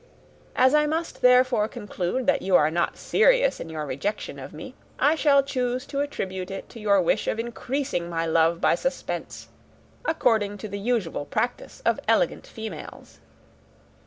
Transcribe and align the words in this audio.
As 0.55 0.73
I 0.73 0.87
must, 0.87 1.21
therefore, 1.21 1.67
conclude 1.67 2.25
that 2.25 2.41
you 2.41 2.55
are 2.55 2.71
not 2.71 2.97
serious 2.97 3.59
in 3.59 3.69
your 3.69 3.85
rejection 3.85 4.39
of 4.39 4.51
me, 4.51 4.73
I 4.97 5.13
shall 5.13 5.43
choose 5.43 5.85
to 5.85 5.99
attribute 5.99 6.49
it 6.49 6.67
to 6.69 6.79
your 6.79 6.99
wish 7.03 7.27
of 7.27 7.37
increasing 7.37 8.09
my 8.09 8.25
love 8.25 8.59
by 8.59 8.73
suspense, 8.73 9.49
according 10.03 10.57
to 10.57 10.67
the 10.67 10.79
usual 10.79 11.25
practice 11.27 11.83
of 11.85 11.99
elegant 12.07 12.47
females." 12.47 13.19